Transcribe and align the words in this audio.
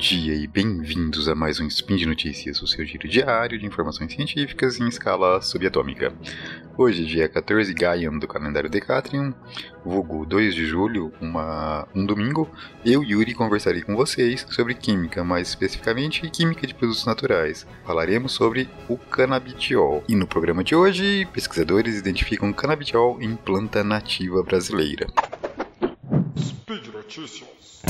dia 0.00 0.34
e 0.34 0.46
bem-vindos 0.46 1.28
a 1.28 1.34
mais 1.34 1.60
um 1.60 1.66
Spin 1.66 1.94
de 1.94 2.06
Notícias, 2.06 2.62
o 2.62 2.66
seu 2.66 2.86
giro 2.86 3.06
diário 3.06 3.58
de 3.58 3.66
informações 3.66 4.10
científicas 4.10 4.80
em 4.80 4.88
escala 4.88 5.42
subatômica. 5.42 6.10
Hoje, 6.78 7.04
dia 7.04 7.28
14 7.28 7.74
Gaian 7.74 8.18
do 8.18 8.26
calendário 8.26 8.70
Decatrium, 8.70 9.34
vulgo 9.84 10.24
2 10.24 10.54
de 10.54 10.64
julho, 10.64 11.12
uma, 11.20 11.86
um 11.94 12.06
domingo, 12.06 12.48
eu, 12.82 13.04
Yuri, 13.04 13.34
conversarei 13.34 13.82
com 13.82 13.94
vocês 13.94 14.46
sobre 14.48 14.72
química, 14.72 15.22
mais 15.22 15.48
especificamente 15.48 16.30
química 16.30 16.66
de 16.66 16.74
produtos 16.74 17.04
naturais. 17.04 17.66
Falaremos 17.84 18.32
sobre 18.32 18.70
o 18.88 18.96
canabidiol. 18.96 20.02
E 20.08 20.16
no 20.16 20.26
programa 20.26 20.64
de 20.64 20.74
hoje, 20.74 21.28
pesquisadores 21.30 21.98
identificam 21.98 22.50
canabidiol 22.54 23.20
em 23.20 23.36
planta 23.36 23.84
nativa 23.84 24.42
brasileira. 24.42 25.06
Speed 26.38 26.86
Notícias. 26.86 27.82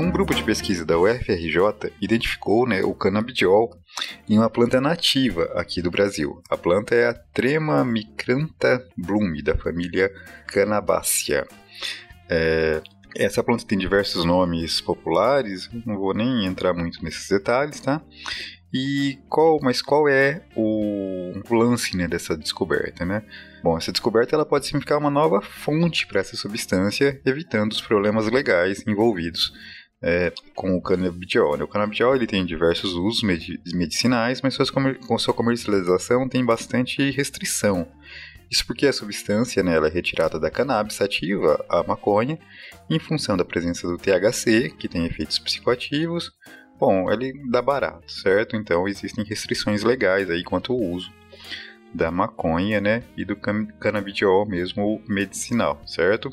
Um 0.00 0.10
grupo 0.10 0.34
de 0.34 0.42
pesquisa 0.42 0.82
da 0.82 0.98
UFRJ 0.98 1.92
identificou 2.00 2.66
né, 2.66 2.82
o 2.82 2.94
canabidiol 2.94 3.78
em 4.26 4.38
uma 4.38 4.48
planta 4.48 4.80
nativa 4.80 5.44
aqui 5.54 5.82
do 5.82 5.90
Brasil. 5.90 6.42
A 6.48 6.56
planta 6.56 6.94
é 6.94 7.06
a 7.06 7.12
Trema 7.12 7.84
micrantha 7.84 8.82
blumi, 8.96 9.42
da 9.42 9.54
família 9.58 10.10
Cannabacea. 10.46 11.46
É, 12.30 12.80
essa 13.14 13.44
planta 13.44 13.66
tem 13.66 13.76
diversos 13.76 14.24
nomes 14.24 14.80
populares, 14.80 15.68
não 15.84 15.98
vou 15.98 16.14
nem 16.14 16.46
entrar 16.46 16.72
muito 16.72 17.04
nesses 17.04 17.28
detalhes, 17.28 17.78
tá? 17.78 18.00
E 18.72 19.18
qual, 19.28 19.58
mas 19.60 19.82
qual 19.82 20.08
é 20.08 20.46
o 20.56 21.34
lance 21.50 21.94
né, 21.94 22.08
dessa 22.08 22.38
descoberta, 22.38 23.04
né? 23.04 23.22
Bom, 23.62 23.76
essa 23.76 23.92
descoberta 23.92 24.34
ela 24.34 24.46
pode 24.46 24.64
significar 24.64 24.96
uma 24.96 25.10
nova 25.10 25.42
fonte 25.42 26.06
para 26.06 26.20
essa 26.20 26.38
substância, 26.38 27.20
evitando 27.26 27.72
os 27.72 27.82
problemas 27.82 28.30
legais 28.30 28.82
envolvidos 28.86 29.52
é, 30.02 30.32
com 30.54 30.76
o 30.76 30.82
canabidiol. 30.82 31.56
Né? 31.56 31.64
O 31.64 31.68
canabidiol 31.68 32.14
ele 32.14 32.26
tem 32.26 32.44
diversos 32.44 32.94
usos 32.94 33.22
medicinais, 33.22 34.40
mas 34.40 34.56
comer 34.70 34.98
sua 35.18 35.34
comercialização 35.34 36.28
tem 36.28 36.44
bastante 36.44 37.10
restrição. 37.10 37.86
Isso 38.50 38.66
porque 38.66 38.86
a 38.86 38.92
substância 38.92 39.62
né, 39.62 39.76
ela 39.76 39.86
é 39.86 39.90
retirada 39.90 40.40
da 40.40 40.50
cannabis 40.50 40.96
sativa, 40.96 41.64
a 41.68 41.84
maconha, 41.84 42.38
em 42.88 42.98
função 42.98 43.36
da 43.36 43.44
presença 43.44 43.86
do 43.86 43.96
THC, 43.96 44.70
que 44.70 44.88
tem 44.88 45.06
efeitos 45.06 45.38
psicoativos. 45.38 46.32
Bom, 46.78 47.10
ele 47.12 47.32
dá 47.48 47.62
barato, 47.62 48.10
certo? 48.10 48.56
Então 48.56 48.88
existem 48.88 49.24
restrições 49.24 49.84
legais 49.84 50.28
aí 50.30 50.42
quanto 50.42 50.72
ao 50.72 50.80
uso 50.80 51.12
da 51.94 52.10
maconha, 52.10 52.80
né, 52.80 53.02
e 53.16 53.24
do 53.24 53.36
canabidiol 53.36 54.46
mesmo 54.46 55.02
medicinal, 55.08 55.82
certo? 55.86 56.30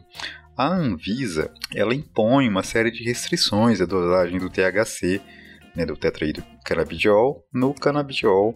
A 0.58 0.74
Anvisa, 0.74 1.52
ela 1.76 1.94
impõe 1.94 2.50
uma 2.50 2.64
série 2.64 2.90
de 2.90 3.04
restrições 3.04 3.80
à 3.80 3.86
dosagem 3.86 4.40
do 4.40 4.50
THC, 4.50 5.22
né, 5.76 5.86
do 5.86 5.96
tetrahidrocannabinol, 5.96 7.46
no 7.54 7.76
canabidiol, 7.76 8.56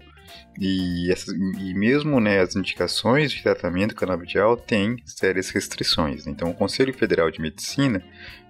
e, 0.59 1.11
essas, 1.11 1.35
e 1.35 1.73
mesmo 1.75 2.19
né, 2.19 2.39
as 2.39 2.55
indicações 2.55 3.31
de 3.31 3.43
tratamento 3.43 3.93
canabidiol 3.93 4.57
têm 4.57 4.97
sérias 5.05 5.51
restrições. 5.51 6.25
Então, 6.25 6.49
o 6.49 6.55
Conselho 6.55 6.91
Federal 6.91 7.29
de 7.29 7.39
Medicina 7.39 8.03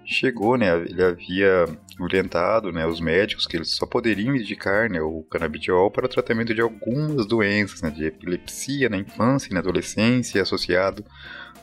chegou, 0.06 0.58
né, 0.58 0.74
ele 0.74 1.04
havia 1.04 1.66
orientado 2.00 2.72
né, 2.72 2.88
os 2.88 3.02
médicos 3.02 3.46
que 3.46 3.58
eles 3.58 3.72
só 3.72 3.86
poderiam 3.86 4.34
indicar 4.34 4.90
né, 4.90 5.02
o 5.02 5.24
canabidiol 5.30 5.92
para 5.92 6.06
o 6.06 6.10
tratamento 6.10 6.54
de 6.54 6.62
algumas 6.62 7.26
doenças, 7.26 7.82
né, 7.82 7.90
de 7.90 8.06
epilepsia 8.06 8.88
na 8.88 8.98
infância 8.98 9.50
e 9.50 9.54
na 9.54 9.60
adolescência, 9.60 10.42
associado 10.42 11.04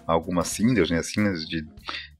algumas 0.08 0.48
síndromes, 0.48 0.90
né, 0.90 1.02
síndromes 1.02 1.46
de 1.46 1.64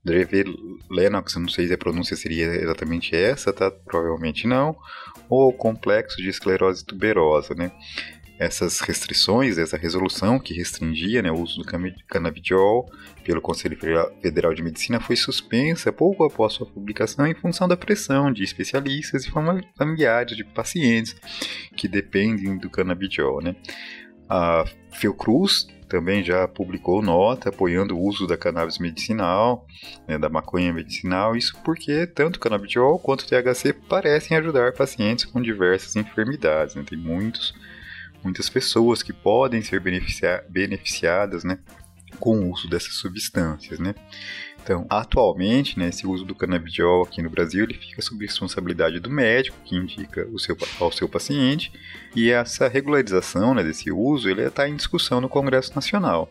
Dravet 0.05 0.47
Lennox, 0.91 1.35
não 1.37 1.49
sei 1.49 1.67
se 1.67 1.75
a 1.75 1.79
pronúncia 1.79 2.17
seria 2.17 2.47
exatamente 2.47 3.17
essa, 3.17 3.53
tá? 3.53 3.71
Provavelmente 3.71 4.47
não. 4.47 4.77
Ou 5.29 5.53
complexo 5.53 6.17
de 6.19 6.29
esclerose 6.29 6.85
tuberosa, 6.85 7.55
né? 7.55 7.73
essas 8.39 8.79
restrições, 8.81 9.59
essa 9.59 9.77
resolução 9.77 10.39
que 10.39 10.55
restringia 10.55 11.21
né, 11.21 11.31
o 11.31 11.41
uso 11.41 11.61
do 11.61 11.67
canabidiol 12.07 12.89
pelo 13.25 13.43
Conselho 13.43 13.77
Federal 14.23 14.55
de 14.55 14.63
Medicina 14.63 15.01
foi 15.01 15.17
suspensa 15.17 15.93
pouco 15.93 16.25
após 16.25 16.53
sua 16.53 16.67
publicação 16.67 17.27
em 17.27 17.35
função 17.35 17.67
da 17.67 17.77
pressão 17.77 18.33
de 18.33 18.45
especialistas 18.45 19.27
e 19.27 19.31
familiares 19.77 20.37
de 20.37 20.45
pacientes 20.45 21.17
que 21.77 21.89
dependem 21.89 22.57
do 22.57 22.71
canabidiol. 22.71 23.43
Né? 23.43 23.57
A 24.29 24.65
Fiocruz 24.93 25.67
também 25.89 26.23
já 26.23 26.47
publicou 26.47 27.01
nota 27.01 27.49
apoiando 27.49 27.97
o 27.97 28.03
uso 28.03 28.27
da 28.27 28.37
cannabis 28.37 28.79
medicinal, 28.79 29.67
né, 30.07 30.19
da 30.19 30.29
maconha 30.29 30.73
medicinal, 30.73 31.35
isso 31.35 31.57
porque 31.65 32.07
tanto 32.07 32.37
o 32.37 32.41
canabidiol 32.41 32.99
quanto 32.99 33.23
o 33.23 33.27
THC 33.27 33.73
parecem 33.73 34.37
ajudar 34.37 34.75
pacientes 34.75 35.25
com 35.25 35.41
diversas 35.41 35.97
enfermidades. 35.97 36.75
Né? 36.75 36.85
Tem 36.87 36.99
muitos 36.99 37.55
muitas 38.23 38.51
pessoas 38.51 39.03
que 39.03 39.13
podem 39.13 39.63
ser 39.63 39.81
beneficia 39.81 40.45
beneficiadas 40.49 41.45
né, 41.45 41.59
com 42.19 42.39
o 42.39 42.53
uso 42.53 42.69
dessas 42.69 42.95
substâncias. 42.95 43.79
Né? 43.79 43.95
Então, 44.63 44.87
atualmente, 44.91 45.79
né, 45.79 45.89
esse 45.89 46.07
uso 46.07 46.25
do 46.25 46.35
canabidiol 46.35 47.03
aqui 47.03 47.23
no 47.23 47.31
Brasil 47.31 47.65
ele 47.65 47.75
fica 47.75 48.03
sob 48.03 48.25
responsabilidade 48.25 49.01
do 49.01 49.11
médico 49.11 49.57
que 49.65 49.77
indica 49.77 50.29
o 50.33 50.39
seu, 50.39 50.57
ao 50.79 50.93
seu 50.93 51.09
paciente 51.09 51.73
e 52.15 52.31
essa 52.31 52.69
regularização 52.69 53.55
né, 53.55 53.63
desse 53.63 53.91
uso 53.91 54.29
ele 54.29 54.43
está 54.43 54.69
em 54.69 54.77
discussão 54.77 55.21
no 55.21 55.29
Congresso 55.29 55.75
Nacional. 55.75 56.29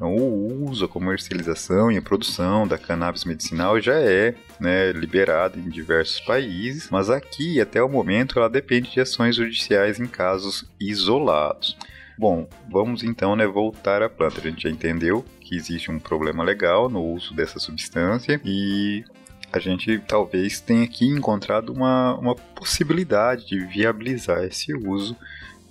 Então, 0.00 0.16
o 0.16 0.70
uso, 0.70 0.86
a 0.86 0.88
comercialização 0.88 1.92
e 1.92 1.98
a 1.98 2.02
produção 2.02 2.66
da 2.66 2.78
cannabis 2.78 3.26
medicinal 3.26 3.78
já 3.78 4.00
é 4.00 4.34
né, 4.58 4.92
liberada 4.92 5.58
em 5.58 5.68
diversos 5.68 6.20
países, 6.20 6.88
mas 6.90 7.10
aqui, 7.10 7.60
até 7.60 7.82
o 7.82 7.88
momento, 7.88 8.38
ela 8.38 8.48
depende 8.48 8.90
de 8.90 8.98
ações 8.98 9.36
judiciais 9.36 10.00
em 10.00 10.06
casos 10.06 10.64
isolados. 10.80 11.76
Bom, 12.20 12.46
vamos 12.68 13.02
então 13.02 13.34
né, 13.34 13.46
voltar 13.46 14.02
à 14.02 14.08
planta. 14.10 14.40
A 14.40 14.42
gente 14.42 14.64
já 14.64 14.68
entendeu 14.68 15.24
que 15.40 15.56
existe 15.56 15.90
um 15.90 15.98
problema 15.98 16.44
legal 16.44 16.86
no 16.86 17.02
uso 17.02 17.32
dessa 17.32 17.58
substância 17.58 18.38
e 18.44 19.02
a 19.50 19.58
gente 19.58 19.98
talvez 20.06 20.60
tenha 20.60 20.84
aqui 20.84 21.06
encontrado 21.06 21.72
uma, 21.72 22.14
uma 22.18 22.34
possibilidade 22.34 23.46
de 23.46 23.64
viabilizar 23.64 24.44
esse 24.44 24.74
uso 24.74 25.16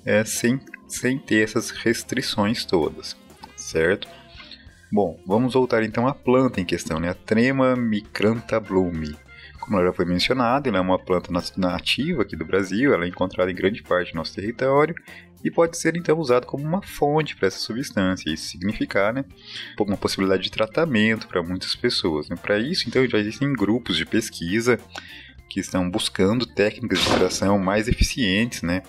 é, 0.03 0.25
sem, 0.25 0.59
sem 0.87 1.19
ter 1.19 1.43
essas 1.43 1.69
restrições 1.69 2.65
todas, 2.65 3.15
certo? 3.55 4.07
Bom, 4.91 5.19
vamos 5.27 5.53
voltar 5.53 5.83
então 5.83 6.07
à 6.07 6.15
planta 6.15 6.59
em 6.59 6.65
questão, 6.65 6.99
né? 6.99 7.09
a 7.09 7.13
Trema 7.13 7.75
micrantha 7.75 8.59
blumi. 8.59 9.15
Como 9.59 9.77
ela 9.77 9.87
já 9.87 9.93
foi 9.93 10.05
mencionada, 10.05 10.69
ela 10.69 10.77
é 10.77 10.81
uma 10.81 10.97
planta 10.97 11.31
nativa 11.57 12.21
aqui 12.21 12.35
do 12.35 12.45
Brasil, 12.45 12.93
ela 12.93 13.05
é 13.05 13.07
encontrada 13.07 13.51
em 13.51 13.55
grande 13.55 13.83
parte 13.83 14.13
do 14.13 14.15
nosso 14.15 14.33
território 14.33 14.95
e 15.43 15.49
pode 15.49 15.77
ser 15.77 15.95
então 15.95 16.17
usada 16.17 16.45
como 16.45 16.63
uma 16.63 16.81
fonte 16.81 17.35
para 17.35 17.47
essa 17.47 17.59
substância. 17.59 18.31
Isso 18.31 18.49
significar, 18.49 19.13
né, 19.13 19.25
uma 19.79 19.97
possibilidade 19.97 20.43
de 20.43 20.51
tratamento 20.51 21.27
para 21.27 21.41
muitas 21.41 21.75
pessoas. 21.75 22.29
Né? 22.29 22.35
Para 22.35 22.59
isso, 22.59 22.87
então, 22.87 23.05
já 23.07 23.17
existem 23.17 23.51
grupos 23.53 23.95
de 23.95 24.05
pesquisa 24.05 24.79
que 25.49 25.59
estão 25.59 25.89
buscando 25.89 26.45
técnicas 26.45 26.99
de 26.99 27.09
extração 27.09 27.57
mais 27.57 27.87
eficientes, 27.87 28.61
né, 28.61 28.83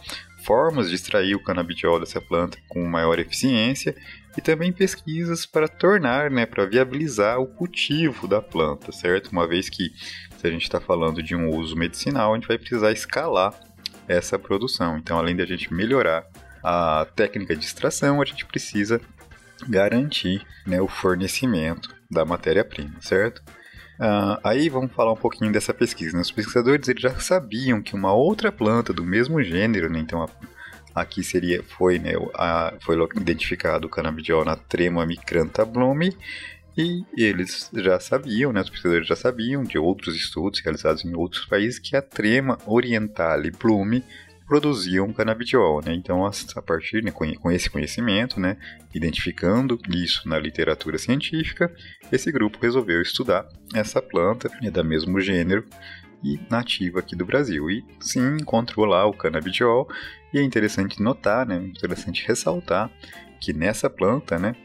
formas 0.44 0.88
de 0.88 0.94
extrair 0.94 1.34
o 1.34 1.42
canabidiol 1.42 1.98
dessa 1.98 2.20
planta 2.20 2.58
com 2.68 2.84
maior 2.84 3.18
eficiência 3.18 3.94
e 4.36 4.40
também 4.40 4.72
pesquisas 4.72 5.46
para 5.46 5.68
tornar, 5.68 6.30
né, 6.30 6.46
para 6.46 6.66
viabilizar 6.66 7.38
o 7.40 7.46
cultivo 7.46 8.28
da 8.28 8.40
planta, 8.40 8.92
certo? 8.92 9.28
Uma 9.28 9.46
vez 9.46 9.68
que 9.68 9.90
se 10.40 10.46
a 10.46 10.50
gente 10.50 10.62
está 10.62 10.80
falando 10.80 11.22
de 11.22 11.36
um 11.36 11.50
uso 11.50 11.76
medicinal, 11.76 12.32
a 12.32 12.34
gente 12.36 12.48
vai 12.48 12.56
precisar 12.56 12.92
escalar 12.92 13.52
essa 14.08 14.38
produção. 14.38 14.96
Então, 14.96 15.18
além 15.18 15.36
de 15.36 15.42
a 15.42 15.46
gente 15.46 15.72
melhorar 15.72 16.26
a 16.64 17.06
técnica 17.14 17.54
de 17.54 17.62
extração, 17.62 18.22
a 18.22 18.24
gente 18.24 18.46
precisa 18.46 19.02
garantir 19.68 20.42
né, 20.66 20.80
o 20.80 20.88
fornecimento 20.88 21.94
da 22.10 22.24
matéria-prima, 22.24 22.94
certo? 23.00 23.40
Uh, 23.98 24.40
aí 24.42 24.70
vamos 24.70 24.92
falar 24.92 25.12
um 25.12 25.16
pouquinho 25.16 25.52
dessa 25.52 25.74
pesquisa. 25.74 26.16
Né? 26.16 26.22
Os 26.22 26.30
pesquisadores 26.30 26.88
eles 26.88 27.02
já 27.02 27.14
sabiam 27.20 27.82
que 27.82 27.94
uma 27.94 28.14
outra 28.14 28.50
planta 28.50 28.94
do 28.94 29.04
mesmo 29.04 29.42
gênero, 29.42 29.90
né? 29.90 29.98
então 29.98 30.22
a 30.22 30.28
Aqui 30.94 31.22
seria, 31.22 31.62
foi, 31.62 31.98
né, 31.98 32.14
a, 32.34 32.74
foi 32.80 32.96
identificado 33.14 33.86
o 33.86 33.90
canabidiol 33.90 34.44
na 34.44 34.56
Trema 34.56 35.06
micrantha 35.06 35.64
blumi 35.64 36.16
e 36.76 37.04
eles 37.16 37.70
já 37.74 37.98
sabiam, 37.98 38.52
né, 38.52 38.60
os 38.60 38.70
pesquisadores 38.70 39.06
já 39.06 39.16
sabiam 39.16 39.62
de 39.62 39.78
outros 39.78 40.14
estudos 40.16 40.60
realizados 40.60 41.04
em 41.04 41.14
outros 41.14 41.44
países 41.46 41.78
que 41.78 41.96
a 41.96 42.02
Trema 42.02 42.58
orientale 42.66 43.50
blumi 43.50 44.04
produziam 44.50 45.12
canabidiol, 45.12 45.80
né? 45.80 45.94
Então, 45.94 46.26
a 46.26 46.62
partir 46.62 47.04
né, 47.04 47.12
com 47.12 47.52
esse 47.52 47.70
conhecimento, 47.70 48.40
né, 48.40 48.56
identificando 48.92 49.78
isso 49.88 50.28
na 50.28 50.40
literatura 50.40 50.98
científica, 50.98 51.72
esse 52.10 52.32
grupo 52.32 52.58
resolveu 52.60 53.00
estudar 53.00 53.48
essa 53.72 54.02
planta 54.02 54.50
é 54.60 54.68
da 54.68 54.82
mesmo 54.82 55.20
gênero 55.20 55.64
e 56.24 56.36
nativa 56.50 56.98
aqui 56.98 57.14
do 57.14 57.24
Brasil. 57.24 57.70
E 57.70 57.84
sim, 58.00 58.38
encontrou 58.40 58.86
lá 58.86 59.06
o 59.06 59.12
canabidiol, 59.12 59.88
e 60.34 60.38
é 60.38 60.42
interessante 60.42 61.00
notar, 61.00 61.46
né, 61.46 61.56
interessante 61.56 62.26
ressaltar, 62.26 62.90
que 63.40 63.52
nessa 63.52 63.88
planta, 63.88 64.36
né, 64.36 64.56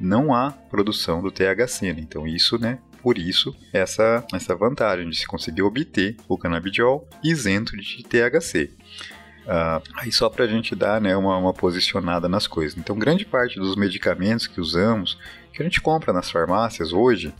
não 0.00 0.34
há 0.34 0.50
produção 0.50 1.22
do 1.22 1.30
THC. 1.30 1.92
Né? 1.92 2.00
Então 2.00 2.26
isso, 2.26 2.58
né, 2.58 2.78
por 3.02 3.18
isso 3.18 3.54
essa, 3.72 4.24
essa 4.32 4.54
vantagem 4.54 5.08
de 5.08 5.16
se 5.16 5.26
conseguir 5.26 5.62
obter 5.62 6.16
o 6.28 6.38
canabidiol 6.38 7.08
isento 7.22 7.76
de 7.76 8.02
THC. 8.02 8.70
Uh, 9.46 9.82
aí 9.96 10.12
só 10.12 10.28
para 10.28 10.44
a 10.44 10.48
gente 10.48 10.76
dar 10.76 11.00
né, 11.00 11.16
uma, 11.16 11.36
uma, 11.36 11.52
posicionada 11.52 12.28
nas 12.28 12.46
coisas. 12.46 12.78
Então, 12.78 12.96
grande 12.96 13.24
parte 13.24 13.58
dos 13.58 13.74
medicamentos 13.74 14.46
que 14.46 14.60
usamos, 14.60 15.18
que 15.52 15.60
a 15.60 15.64
gente 15.64 15.80
compra 15.80 16.12
nas 16.12 16.30
farmácias 16.30 16.92
hoje, 16.92 17.34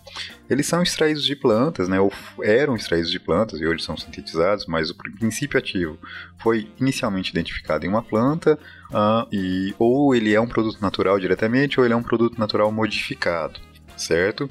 eles 0.48 0.66
são 0.66 0.82
extraídos 0.82 1.24
de 1.24 1.36
plantas, 1.36 1.88
né, 1.88 2.00
ou 2.00 2.12
eram 2.42 2.74
extraídos 2.74 3.10
de 3.10 3.20
plantas 3.20 3.60
e 3.60 3.66
hoje 3.66 3.84
são 3.84 3.96
sintetizados, 3.96 4.66
mas 4.66 4.90
o 4.90 4.94
princípio 4.94 5.58
ativo 5.58 5.98
foi 6.38 6.68
inicialmente 6.80 7.30
identificado 7.30 7.86
em 7.86 7.88
uma 7.88 8.02
planta, 8.02 8.58
uh, 8.90 9.28
e, 9.30 9.74
ou 9.78 10.14
ele 10.14 10.34
é 10.34 10.40
um 10.40 10.48
produto 10.48 10.80
natural 10.80 11.18
diretamente, 11.20 11.78
ou 11.78 11.86
ele 11.86 11.94
é 11.94 11.96
um 11.96 12.02
produto 12.02 12.38
natural 12.38 12.72
modificado 12.72 13.60
certo? 14.00 14.50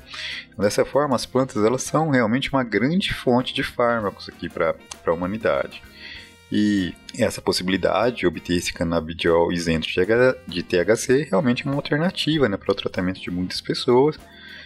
Dessa 0.56 0.86
forma, 0.86 1.16
as 1.16 1.26
plantas 1.26 1.64
elas 1.64 1.82
são 1.82 2.10
realmente 2.10 2.52
uma 2.52 2.64
grande 2.64 3.12
fonte 3.12 3.52
de 3.52 3.64
fármacos 3.64 4.30
aqui 4.30 4.48
para 4.48 4.76
a 5.08 5.12
humanidade. 5.12 5.82
E 6.52 6.94
essa 7.18 7.42
possibilidade 7.42 8.18
de 8.18 8.28
obter 8.28 8.56
esse 8.56 8.74
canabidiol 8.74 9.52
isento 9.52 9.88
de 10.48 10.64
THC 10.64 11.28
realmente 11.30 11.64
é 11.64 11.70
uma 11.70 11.76
alternativa 11.76 12.50
né, 12.50 12.58
para 12.58 12.72
o 12.72 12.76
tratamento 12.76 13.22
de 13.22 13.30
muitas 13.30 13.62
pessoas 13.62 14.18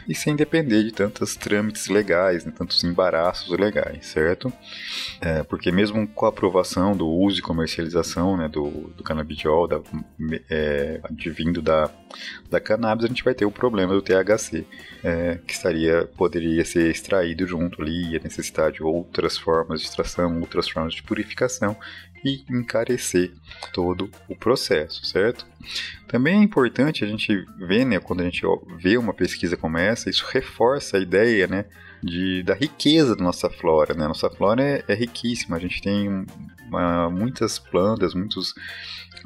e 0.08 0.16
sem 0.16 0.36
depender 0.36 0.84
de 0.84 0.92
tantos 0.92 1.36
trâmites 1.36 1.88
legais, 1.88 2.46
né, 2.46 2.54
tantos 2.56 2.84
embaraços 2.84 3.58
legais, 3.58 4.06
certo? 4.08 4.52
É, 5.22 5.44
porque 5.44 5.72
mesmo 5.72 6.08
com 6.08 6.26
a 6.26 6.30
aprovação 6.30 6.96
do 6.96 7.08
uso 7.08 7.40
e 7.40 7.42
comercialização 7.42 8.38
né, 8.38 8.48
do, 8.48 8.70
do 8.96 9.04
canabidiol, 9.04 9.68
da, 9.68 9.82
é, 10.50 11.00
advindo 11.04 11.62
da, 11.62 11.90
da 12.50 12.60
cannabis, 12.60 13.06
a 13.06 13.08
gente 13.08 13.24
vai 13.24 13.34
ter 13.34 13.46
o 13.46 13.52
problema 13.52 13.94
do 13.94 14.02
THC, 14.02 14.66
é, 15.04 15.40
que 15.46 15.54
estaria, 15.54 16.06
poderia 16.18 16.64
ser 16.66 16.90
extraído 16.90 17.46
junto 17.48 17.82
ali, 17.82 18.16
a 18.16 18.24
necessidade 18.24 18.76
de 18.76 18.84
outras 18.84 19.38
formas 19.38 19.82
de 19.82 19.88
extração, 19.88 20.40
outras 20.40 20.70
formas 20.70 20.94
de 20.94 21.04
purificação, 21.04 21.78
e 22.24 22.44
encarecer 22.50 23.32
todo 23.74 24.10
o 24.28 24.36
processo, 24.36 25.06
certo? 25.06 25.46
Também 26.08 26.40
é 26.40 26.44
importante 26.44 27.04
a 27.04 27.08
gente 27.08 27.46
ver, 27.58 27.86
né, 27.86 28.00
quando 28.00 28.22
a 28.22 28.24
gente 28.24 28.44
vê 28.78 28.98
uma 28.98 29.14
pesquisa 29.14 29.58
como 29.58 29.78
essa, 29.78 30.10
isso 30.10 30.26
reforça 30.32 30.98
a 30.98 31.00
ideia, 31.00 31.48
né, 31.48 31.66
de, 32.04 32.44
da 32.44 32.54
riqueza 32.54 33.16
da 33.16 33.24
nossa 33.24 33.50
flora, 33.50 33.94
né? 33.94 34.08
Nossa 34.08 34.30
flora 34.30 34.62
é, 34.62 34.84
é 34.88 34.94
riquíssima, 34.94 35.56
a 35.56 35.60
gente 35.60 35.82
tem 35.82 36.26
muitas 37.12 37.60
plantas, 37.60 38.14
muitos 38.14 38.54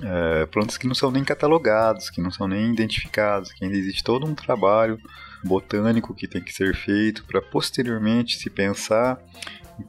é, 0.02 0.46
plantas 0.48 0.78
que 0.78 0.88
não 0.88 0.96
são 0.96 1.12
nem 1.12 1.24
catalogados, 1.24 2.10
que 2.10 2.22
não 2.22 2.32
são 2.32 2.48
nem 2.48 2.72
identificados, 2.72 3.52
que 3.52 3.64
ainda 3.64 3.78
existe 3.78 4.04
todo 4.04 4.26
um 4.26 4.36
trabalho 4.36 5.00
botânico 5.44 6.14
que 6.14 6.28
tem 6.28 6.42
que 6.42 6.54
ser 6.54 6.76
feito 6.76 7.24
para 7.26 7.42
posteriormente 7.42 8.38
se 8.38 8.50
pensar 8.50 9.20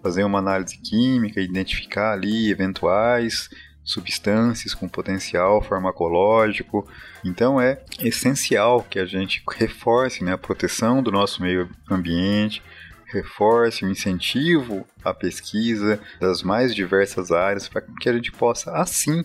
fazer 0.03 0.25
uma 0.25 0.39
análise 0.39 0.79
química, 0.79 1.41
identificar 1.41 2.13
ali 2.13 2.51
eventuais 2.51 3.49
substâncias 3.83 4.75
com 4.75 4.87
potencial 4.87 5.63
farmacológico. 5.63 6.87
Então 7.25 7.61
é 7.61 7.83
essencial 8.01 8.83
que 8.83 8.99
a 8.99 9.07
gente 9.07 9.43
reforce 9.57 10.23
né, 10.23 10.33
a 10.33 10.39
proteção 10.39 11.03
do 11.03 11.11
nosso 11.11 11.41
meio 11.41 11.71
ambiente, 11.91 12.63
reforce 13.09 13.85
o 13.85 13.91
incentivo 13.91 14.87
à 15.05 15.13
pesquisa 15.13 16.01
das 16.21 16.43
mais 16.43 16.75
diversas 16.75 17.33
áreas 17.33 17.69
para 17.69 17.83
que 18.01 18.09
a 18.09 18.13
gente 18.13 18.31
possa 18.33 18.73
assim 18.73 19.25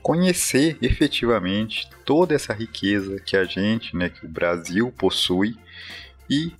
conhecer 0.00 0.76
efetivamente 0.82 1.88
toda 2.04 2.34
essa 2.34 2.52
riqueza 2.52 3.18
que 3.20 3.36
a 3.36 3.44
gente, 3.44 3.96
né, 3.96 4.10
que 4.10 4.26
o 4.26 4.28
Brasil 4.28 4.92
possui 4.96 5.56
e 6.28 6.52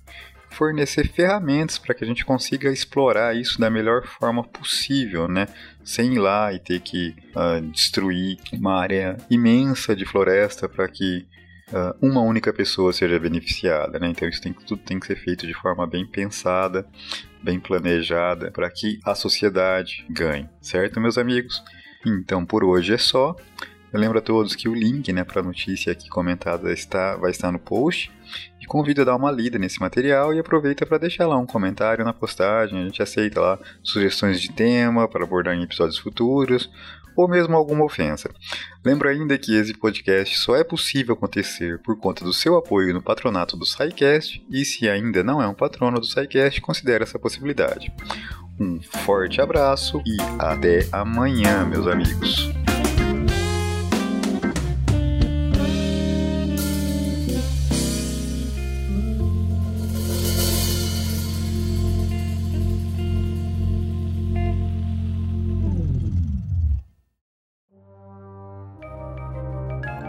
fornecer 0.49 1.07
ferramentas 1.09 1.77
para 1.77 1.93
que 1.93 2.03
a 2.03 2.07
gente 2.07 2.25
consiga 2.25 2.71
explorar 2.71 3.35
isso 3.35 3.59
da 3.59 3.69
melhor 3.69 4.07
forma 4.07 4.43
possível, 4.43 5.27
né? 5.27 5.47
Sem 5.83 6.13
ir 6.13 6.19
lá 6.19 6.53
e 6.53 6.59
ter 6.59 6.79
que 6.79 7.13
uh, 7.35 7.61
destruir 7.71 8.37
uma 8.53 8.79
área 8.79 9.17
imensa 9.29 9.93
de 9.95 10.05
floresta 10.05 10.69
para 10.69 10.87
que 10.87 11.25
uh, 11.71 11.95
uma 12.01 12.21
única 12.21 12.53
pessoa 12.53 12.93
seja 12.93 13.19
beneficiada, 13.19 13.99
né? 13.99 14.07
Então 14.09 14.27
isso 14.27 14.41
tem, 14.41 14.53
tudo 14.53 14.81
tem 14.81 14.99
que 14.99 15.07
ser 15.07 15.15
feito 15.15 15.45
de 15.47 15.53
forma 15.53 15.85
bem 15.87 16.05
pensada, 16.05 16.87
bem 17.41 17.59
planejada, 17.59 18.51
para 18.51 18.69
que 18.69 18.99
a 19.03 19.15
sociedade 19.15 20.05
ganhe, 20.09 20.49
certo, 20.61 20.99
meus 20.99 21.17
amigos? 21.17 21.63
Então 22.05 22.45
por 22.45 22.63
hoje 22.63 22.93
é 22.93 22.97
só. 22.97 23.35
Eu 23.93 23.99
lembro 23.99 24.17
a 24.17 24.21
todos 24.21 24.55
que 24.55 24.67
o 24.67 24.73
link 24.73 25.13
né, 25.13 25.23
para 25.23 25.39
a 25.39 25.43
notícia 25.43 25.89
aqui 25.89 26.09
comentada 26.09 26.73
está, 26.73 27.15
vai 27.15 27.31
estar 27.31 27.49
no 27.49 27.59
post. 27.59 28.11
E 28.59 28.65
convido 28.65 29.01
a 29.01 29.05
dar 29.05 29.15
uma 29.15 29.31
lida 29.31 29.57
nesse 29.57 29.79
material 29.79 30.33
e 30.33 30.39
aproveita 30.39 30.85
para 30.85 30.97
deixar 30.97 31.27
lá 31.27 31.37
um 31.37 31.45
comentário 31.45 32.03
na 32.03 32.11
postagem. 32.11 32.77
A 32.77 32.83
gente 32.83 33.01
aceita 33.01 33.39
lá 33.39 33.59
sugestões 33.81 34.41
de 34.41 34.51
tema 34.51 35.07
para 35.07 35.23
abordar 35.23 35.55
em 35.55 35.63
episódios 35.63 35.97
futuros 35.97 36.69
ou 37.15 37.27
mesmo 37.27 37.55
alguma 37.55 37.85
ofensa. 37.85 38.29
Lembro 38.83 39.09
ainda 39.09 39.37
que 39.37 39.55
esse 39.55 39.73
podcast 39.73 40.37
só 40.39 40.55
é 40.55 40.63
possível 40.63 41.15
acontecer 41.15 41.79
por 41.79 41.97
conta 41.97 42.23
do 42.23 42.33
seu 42.33 42.55
apoio 42.55 42.93
no 42.93 43.01
patronato 43.01 43.57
do 43.57 43.65
SciCast 43.65 44.45
e 44.49 44.65
se 44.65 44.89
ainda 44.89 45.23
não 45.23 45.41
é 45.41 45.47
um 45.47 45.53
patrono 45.53 45.99
do 45.99 46.05
SciCast, 46.05 46.61
considere 46.61 47.03
essa 47.03 47.19
possibilidade. 47.19 47.91
Um 48.59 48.81
forte 48.81 49.41
abraço 49.41 50.01
e 50.05 50.17
até 50.39 50.87
amanhã, 50.91 51.65
meus 51.65 51.87
amigos. 51.87 52.64